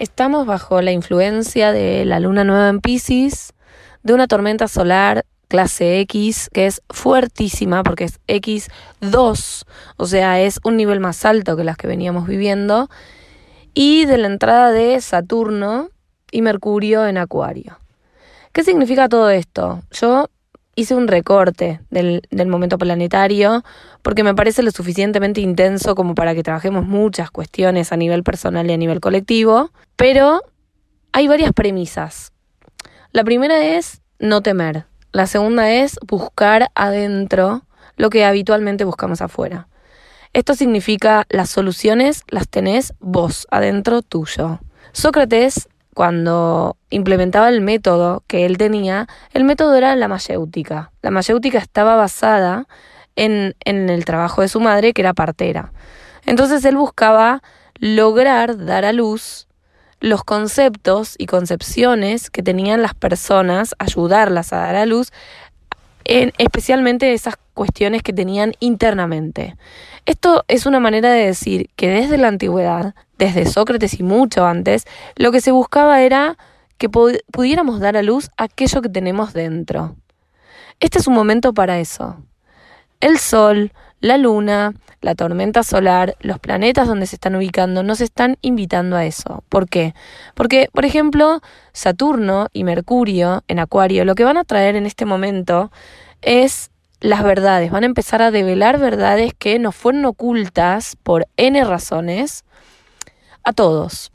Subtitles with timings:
[0.00, 3.52] Estamos bajo la influencia de la luna nueva en Pisces,
[4.02, 9.64] de una tormenta solar clase X, que es fuertísima porque es X2,
[9.98, 12.88] o sea, es un nivel más alto que las que veníamos viviendo,
[13.74, 15.90] y de la entrada de Saturno
[16.32, 17.78] y Mercurio en Acuario.
[18.52, 19.82] ¿Qué significa todo esto?
[19.90, 20.30] Yo
[20.80, 23.64] hice un recorte del, momento planetario
[24.02, 28.68] porque me parece lo suficientemente intenso como para que trabajemos muchas cuestiones a nivel personal
[28.68, 30.42] y a nivel colectivo, pero
[31.12, 32.32] hay varias premisas.
[33.12, 34.86] La primera es no temer.
[35.12, 37.62] La segunda es buscar adentro
[37.96, 39.68] lo que habitualmente buscamos afuera.
[40.32, 44.60] Esto significa las soluciones las tenés vos, adentro tuyo.
[44.92, 50.92] Sócrates, cuando implementaba el método que él tenía, el método era la mayéutica.
[51.02, 52.66] La mayéutica estaba basada
[53.16, 55.72] en, en el trabajo de su madre, que era partera.
[56.26, 57.42] Entonces él buscaba
[57.78, 59.48] lograr dar a luz
[60.00, 65.12] los conceptos y concepciones que tenían las personas, ayudarlas a dar a luz,
[66.04, 69.56] en especialmente esas cuestiones que tenían internamente.
[70.06, 74.86] Esto es una manera de decir que desde la antigüedad, desde Sócrates y mucho antes,
[75.16, 76.38] lo que se buscaba era
[76.78, 79.96] que pudiéramos dar a luz aquello que tenemos dentro.
[80.80, 82.16] Este es un momento para eso.
[83.00, 88.36] El sol, la luna, la tormenta solar, los planetas donde se están ubicando, nos están
[88.40, 89.44] invitando a eso.
[89.48, 89.94] ¿Por qué?
[90.34, 91.40] Porque, por ejemplo,
[91.72, 95.70] Saturno y Mercurio en Acuario lo que van a traer en este momento
[96.22, 101.62] es las verdades, van a empezar a develar verdades que nos fueron ocultas por N
[101.64, 102.44] razones
[103.42, 104.12] a todos.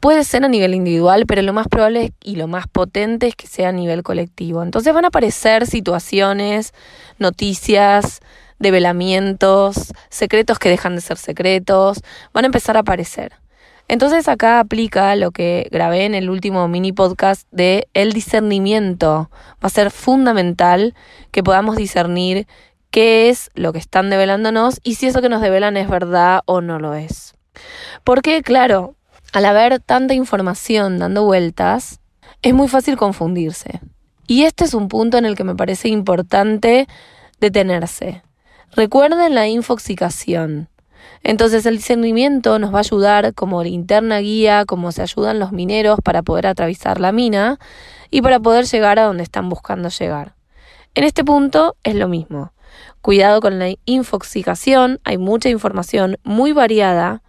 [0.00, 3.46] Puede ser a nivel individual, pero lo más probable y lo más potente es que
[3.46, 4.64] sea a nivel colectivo.
[4.64, 6.74] Entonces van a aparecer situaciones,
[7.20, 8.18] noticias,
[8.62, 12.00] develamientos, secretos que dejan de ser secretos,
[12.32, 13.32] van a empezar a aparecer.
[13.88, 19.28] Entonces acá aplica lo que grabé en el último mini podcast de el discernimiento.
[19.62, 20.94] Va a ser fundamental
[21.30, 22.46] que podamos discernir
[22.90, 26.60] qué es lo que están develándonos y si eso que nos develan es verdad o
[26.60, 27.34] no lo es.
[28.04, 28.94] Porque, claro,
[29.32, 32.00] al haber tanta información dando vueltas,
[32.40, 33.80] es muy fácil confundirse.
[34.26, 36.86] Y este es un punto en el que me parece importante
[37.40, 38.22] detenerse.
[38.74, 40.70] Recuerden la infoxicación.
[41.22, 45.98] Entonces el discernimiento nos va a ayudar como linterna guía, como se ayudan los mineros
[46.02, 47.58] para poder atravesar la mina
[48.10, 50.36] y para poder llegar a donde están buscando llegar.
[50.94, 52.52] En este punto es lo mismo.
[53.02, 57.22] Cuidado con la infoxicación, hay mucha información muy variada,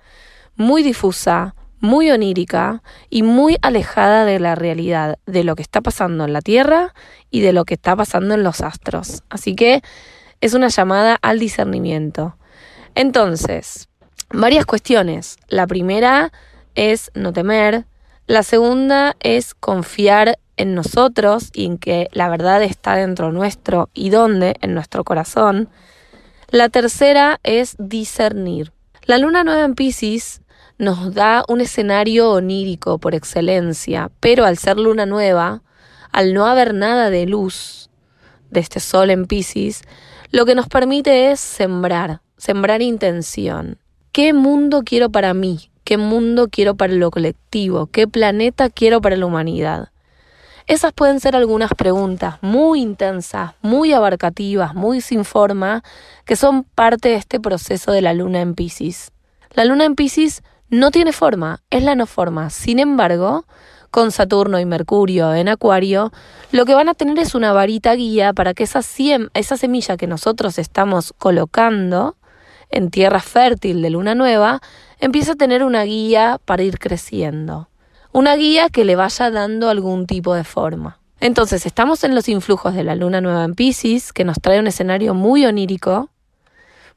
[0.55, 6.23] muy difusa, muy onírica y muy alejada de la realidad, de lo que está pasando
[6.23, 6.93] en la Tierra
[7.29, 9.23] y de lo que está pasando en los astros.
[9.29, 9.81] Así que
[10.43, 12.35] es una llamada al discernimiento.
[12.95, 13.87] Entonces,
[14.29, 15.37] varias cuestiones.
[15.47, 16.33] La primera
[16.75, 17.85] es no temer.
[18.27, 24.09] La segunda es confiar en nosotros y en que la verdad está dentro nuestro y
[24.09, 25.69] dónde, en nuestro corazón.
[26.49, 28.73] La tercera es discernir.
[29.05, 30.41] La luna nueva en Pisces
[30.77, 35.61] nos da un escenario onírico por excelencia, pero al ser luna nueva,
[36.11, 37.89] al no haber nada de luz
[38.49, 39.83] de este sol en Pisces,
[40.33, 43.77] lo que nos permite es sembrar, sembrar intención.
[44.11, 45.69] ¿Qué mundo quiero para mí?
[45.83, 47.85] ¿Qué mundo quiero para lo colectivo?
[47.85, 49.89] ¿Qué planeta quiero para la humanidad?
[50.65, 55.83] Esas pueden ser algunas preguntas muy intensas, muy abarcativas, muy sin forma,
[56.25, 59.11] que son parte de este proceso de la luna en Pisces.
[59.53, 62.49] La luna en Pisces no tiene forma, es la no forma.
[62.49, 63.45] Sin embargo,
[63.93, 66.11] con Saturno y Mercurio en Acuario,
[66.51, 70.57] lo que van a tener es una varita guía para que esa, semilla que nosotros
[70.57, 72.17] estamos colocando
[72.71, 74.61] en tierra fértil de luna nueva
[74.99, 77.69] empiece a tener una guía para ir creciendo.
[78.11, 80.97] Una guía que le vaya dando algún tipo de forma.
[81.19, 84.65] Entonces, estamos en los influjos de la luna nueva en Pisces, que nos trae un
[84.65, 86.09] escenario muy onírico,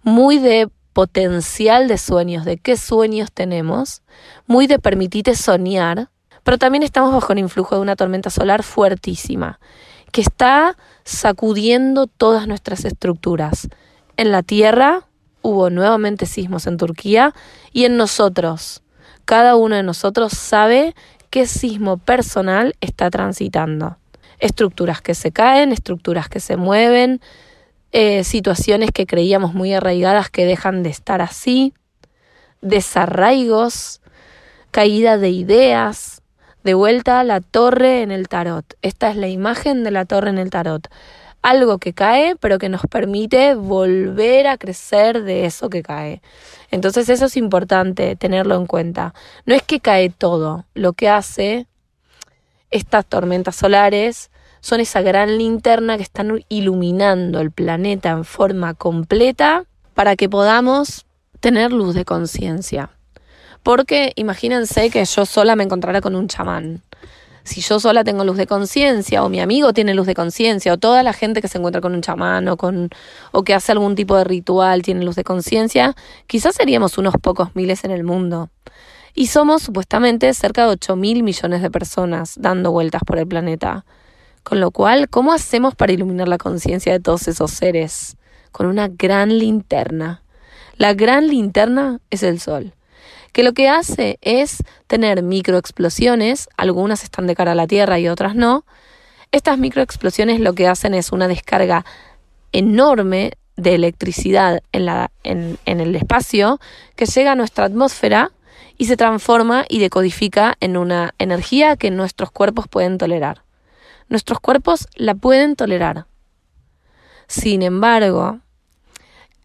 [0.03, 4.01] muy de potencial de sueños, de qué sueños tenemos,
[4.47, 6.09] muy de permitite soñar,
[6.47, 9.59] pero también estamos bajo el influjo de una tormenta solar fuertísima,
[10.13, 13.67] que está sacudiendo todas nuestras estructuras.
[14.17, 15.09] En la Tierra
[15.43, 17.35] hubo nuevamente sismos en Turquía
[17.73, 18.85] y en nosotros.
[19.25, 20.95] Cada uno de nosotros sabe
[21.31, 23.97] qué sismo personal está transitando.
[24.39, 27.21] Estructuras que se caen, estructuras que se mueven,
[27.91, 31.75] eh, situaciones que creíamos muy arraigadas que dejan de estar así,
[32.61, 34.01] desarraigos,
[34.71, 36.16] caída de ideas,
[36.67, 38.65] de vuelta la torre en el tarot.
[38.83, 40.89] Esta es la imagen de la torre en el tarot.
[41.41, 46.21] algo que cae, pero que nos permite volver a crecer de eso que cae.
[46.73, 49.15] Entonces eso es importante tenerlo en cuenta.
[49.45, 51.69] No es que cae todo, lo que hace
[52.73, 59.67] estas tormentas solares son esa gran linterna que están iluminando el planeta en forma completa
[59.95, 61.07] para que podamos
[61.39, 62.96] tener luz de conciencia.
[63.67, 66.85] Porque imagínense que yo sola me encontrara con un chamán.
[67.43, 70.79] Si yo sola tengo luz de conciencia, o mi amigo tiene luz de conciencia, o
[70.79, 72.91] toda la gente que se encuentra con un chamán, o, con,
[73.33, 75.97] o que hace algún tipo de ritual tiene luz de conciencia,
[76.29, 78.51] quizás seríamos unos pocos miles en el mundo.
[79.15, 83.85] Y somos supuestamente cerca de 8 mil millones de personas dando vueltas por el planeta.
[84.45, 88.17] Con lo cual, ¿cómo hacemos para iluminar la conciencia de todos esos seres?
[88.53, 90.23] Con una gran linterna.
[90.77, 92.76] La gran linterna es el sol
[93.33, 98.09] que lo que hace es tener microexplosiones, algunas están de cara a la Tierra y
[98.09, 98.65] otras no.
[99.33, 101.85] Estas microexplosiones lo que hacen es una descarga
[102.53, 106.61] enorme de electricidad en, el espacio
[106.95, 108.33] que llega a nuestra atmósfera
[108.79, 113.43] y se transforma y decodifica en una energía que nuestros cuerpos pueden tolerar.
[114.09, 116.07] Nuestros cuerpos la pueden tolerar.
[117.27, 118.41] Sin embargo,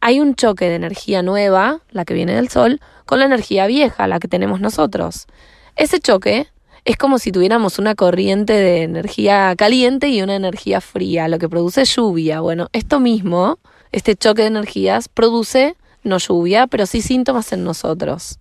[0.01, 4.07] hay un choque de energía nueva, la que viene del Sol, con la energía vieja,
[4.07, 5.27] la que tenemos nosotros.
[5.75, 6.47] Ese choque
[6.83, 11.47] es como si tuviéramos una corriente de energía caliente y una energía fría, lo que
[11.47, 12.41] produce lluvia.
[12.41, 13.59] Bueno, esto mismo,
[13.91, 18.39] este choque de energías, produce no lluvia, pero sí síntomas en nosotros.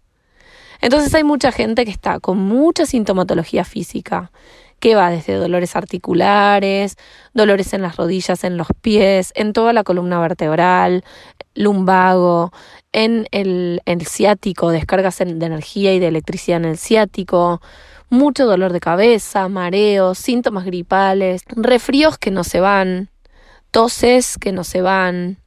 [0.80, 4.32] Entonces hay mucha gente que está con mucha sintomatología física,
[4.80, 6.96] que va desde dolores articulares,
[7.34, 11.04] dolores en las rodillas, en los pies, en toda la columna vertebral,
[11.54, 12.52] lumbago,
[12.92, 17.60] en el, ciático, descargas de energía y de electricidad en el ciático,
[18.08, 23.10] mucho dolor de cabeza, mareos, síntomas gripales, resfríos que no se van,
[23.70, 25.38] toses que no se van.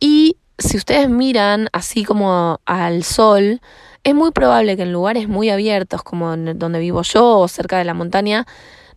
[0.00, 3.60] Y si ustedes miran así como al sol,
[4.04, 7.84] es muy probable que en lugares muy abiertos como donde vivo yo o cerca de
[7.84, 8.46] la montaña,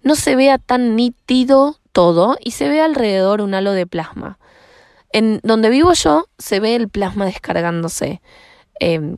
[0.04, 4.40] no se vea tan nítido todo y se ve alrededor un halo de plasma.
[5.12, 8.22] En donde vivo yo se ve el plasma descargándose.
[8.80, 9.18] Eh,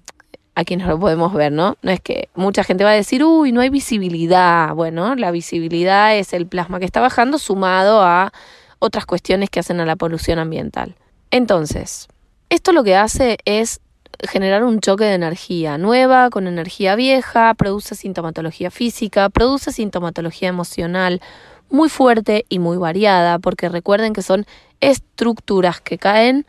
[0.55, 1.77] aquí no lo podemos ver, ¿no?
[1.81, 4.73] No es que mucha gente va a decir, uy, no hay visibilidad.
[4.73, 8.31] Bueno, la visibilidad es el plasma que está bajando sumado a
[8.79, 10.95] otras cuestiones que hacen a la polución ambiental.
[11.31, 12.07] Entonces,
[12.49, 13.79] esto lo que hace es
[14.27, 21.21] generar un choque de energía nueva con energía vieja, produce sintomatología física, produce sintomatología emocional
[21.69, 24.45] muy fuerte y muy variada, porque recuerden que son
[24.79, 26.45] estructuras que caen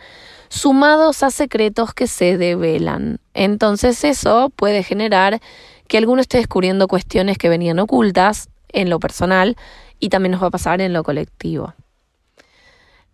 [0.49, 3.19] sumados a secretos que se develan.
[3.32, 5.40] Entonces eso puede generar
[5.88, 9.56] que alguno esté descubriendo cuestiones que venían ocultas en lo personal
[9.99, 11.75] y también nos va a pasar en lo colectivo.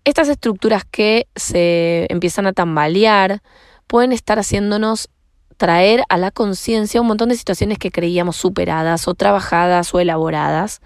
[0.05, 3.43] Estas estructuras que se empiezan a tambalear
[3.91, 5.11] pueden estar haciéndonos
[5.57, 10.81] traer a la conciencia un montón de situaciones que creíamos superadas o trabajadas o elaboradas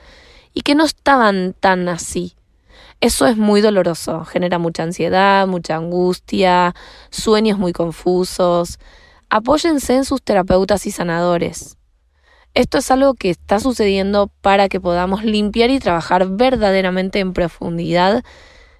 [0.54, 2.34] y que no estaban tan así.
[3.02, 6.74] Eso es muy doloroso, genera mucha ansiedad, mucha angustia,
[7.10, 8.78] sueños muy confusos.
[9.28, 11.76] Apóyense en sus terapeutas y sanadores.
[12.54, 18.24] Esto es algo que está sucediendo para que podamos limpiar y trabajar verdaderamente en profundidad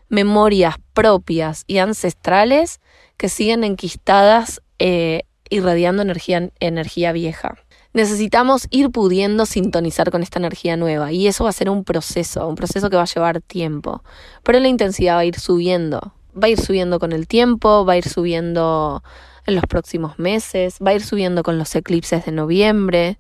[0.09, 2.81] memorias propias y ancestrales
[3.17, 7.57] que siguen enquistadas eh, irradiando energía, energía vieja
[7.95, 12.47] necesitamos ir pudiendo sintonizar con esta energía nueva y eso va a ser un proceso,
[12.47, 14.03] un proceso que va a llevar tiempo,
[14.43, 17.95] pero la intensidad va a ir subiendo, va a ir subiendo con el tiempo, va
[17.95, 19.03] a ir subiendo
[19.47, 23.19] en los próximos meses, va a ir subiendo con los eclipses de noviembre.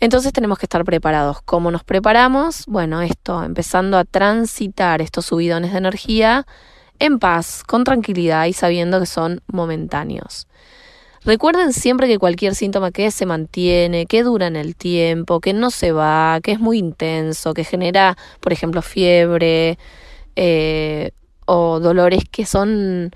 [0.00, 1.42] Entonces tenemos que estar preparados.
[1.42, 2.64] ¿Cómo nos preparamos?
[2.66, 6.46] Bueno, esto, empezando a transitar estos subidones de energía
[6.98, 10.46] en paz, con tranquilidad y sabiendo que son momentáneos.
[11.24, 15.70] Recuerden siempre que cualquier síntoma que se mantiene, que dura en el tiempo, que no
[15.70, 19.78] se va, que es muy intenso, que genera, por ejemplo, fiebre
[20.36, 21.10] eh,
[21.44, 23.10] o dolores que son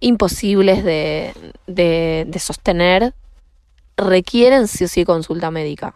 [0.00, 3.14] imposibles de, sostener,
[3.96, 5.94] requieren sí o sí consulta médica.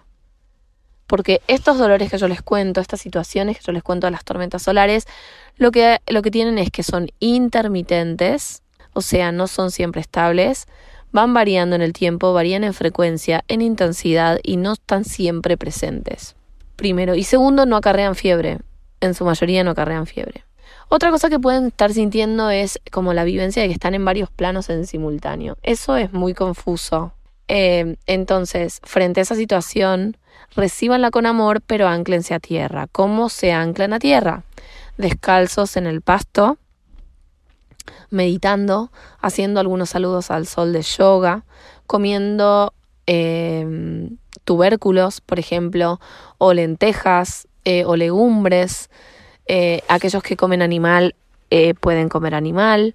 [1.08, 4.24] Porque estos dolores que yo les cuento, estas situaciones que yo les cuento de las
[4.24, 5.06] tormentas solares,
[5.56, 8.62] lo que, lo que tienen es que son intermitentes,
[8.92, 10.66] o sea, no son siempre estables,
[11.10, 16.36] van variando en el tiempo, varían en frecuencia, en intensidad y no están siempre presentes.
[16.76, 17.14] Primero.
[17.14, 18.58] Y segundo, no acarrean fiebre.
[19.00, 20.44] En su mayoría no acarrean fiebre.
[20.90, 24.30] Otra cosa que pueden estar sintiendo es como la vivencia de que están en varios
[24.30, 25.56] planos en simultáneo.
[25.62, 27.12] Eso es muy confuso.
[27.48, 30.16] Eh, entonces, frente a esa situación,
[30.54, 32.86] recibanla con amor, pero anclense a tierra.
[32.92, 34.44] ¿Cómo se anclan a tierra?
[34.98, 36.58] descalzos en el pasto,
[38.10, 38.90] meditando,
[39.20, 41.44] haciendo algunos saludos al sol de yoga,
[41.86, 42.74] comiendo
[43.06, 46.00] em, tubérculos, por ejemplo,
[46.36, 48.90] o lentejas eh, o legumbres.
[49.46, 51.14] Eh, aquellos que comen animal
[51.80, 52.94] pueden comer animal.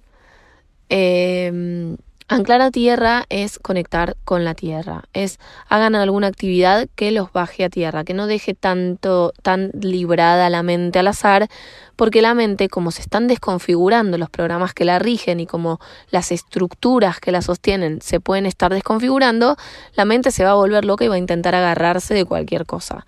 [2.26, 5.38] Anclar a tierra es conectar con la tierra, es
[5.68, 10.62] hagan alguna actividad que los baje a tierra, que no deje tanto, tan librada la
[10.62, 11.48] mente al azar,
[11.96, 16.32] porque la mente, como se están desconfigurando los programas que la rigen y como las
[16.32, 19.58] estructuras que la sostienen se pueden estar desconfigurando,
[19.94, 23.04] la mente se va a volver loca y va a intentar agarrarse de cualquier cosa.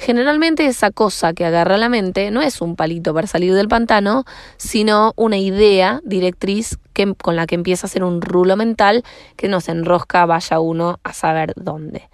[0.00, 4.24] Generalmente esa cosa que agarra la mente no es un palito para salir del pantano,
[4.56, 6.78] sino una idea directriz
[7.18, 9.04] con la que empieza a ser un rulo mental
[9.36, 12.08] que nos enrosca, vaya uno a saber dónde.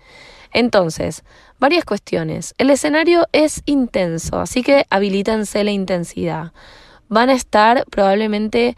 [0.52, 1.22] Entonces,
[1.60, 2.56] varias cuestiones.
[2.58, 6.52] El escenario es intenso, así que habilítense la intensidad.
[7.08, 8.76] Van a estar probablemente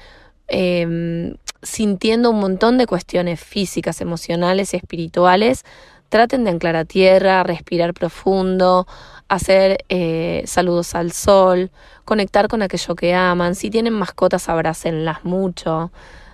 [0.49, 5.65] em, sintiendo un montón de cuestiones físicas, emocionales, espirituales
[6.09, 8.87] traten de anclar a tierra, respirar profundo,
[9.29, 11.71] hacer eh, saludos al sol,
[12.05, 13.55] conectar con aquello que aman.
[13.55, 15.93] Si tienen mascotas, abrácenlas mucho.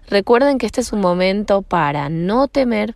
[0.08, 2.94] Recuerden que este es un momento para no temer,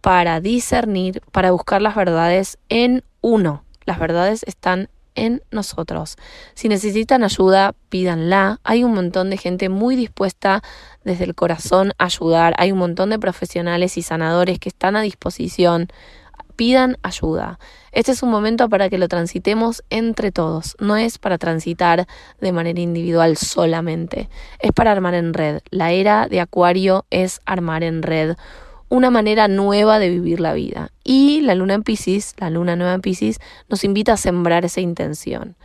[0.00, 3.64] para discernir, para buscar las verdades en uno.
[3.84, 6.16] Las verdades están en nosotros.
[6.54, 8.60] Si necesitan ayuda, pídanla.
[8.64, 10.62] Hay un montón de gente muy dispuesta
[11.04, 12.54] desde el corazón a ayudar.
[12.58, 15.88] Hay un montón de profesionales y sanadores que están a disposición.
[16.56, 17.58] Pidan ayuda.
[17.92, 20.76] Este es un momento para que lo transitemos entre todos.
[20.78, 22.06] No es para transitar
[22.40, 24.28] de manera individual solamente.
[24.60, 25.60] Es para armar en red.
[25.70, 28.36] La era de Acuario es armar en red
[28.92, 30.90] una manera nueva de vivir la vida.
[31.02, 34.82] Y la luna en Pisces, la luna nueva en Pisces, nos invita a sembrar esa
[34.82, 35.56] intención.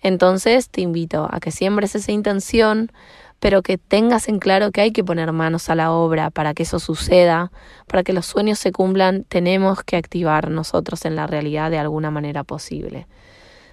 [0.00, 2.92] Entonces te invito a que siembres esa intención,
[3.40, 6.62] pero que tengas en claro que hay que poner manos a la obra para que
[6.62, 7.50] eso suceda,
[7.88, 12.12] para que los sueños se cumplan, tenemos que activar nosotros en la realidad de alguna
[12.12, 13.08] manera posible.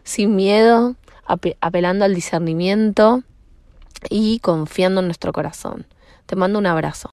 [0.03, 0.95] Sin miedo,
[1.61, 3.21] apelando al discernimiento
[4.09, 5.85] y confiando en nuestro corazón.
[6.25, 7.03] Te mando un abrazo.